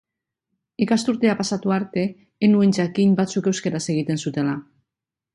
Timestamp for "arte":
1.75-2.05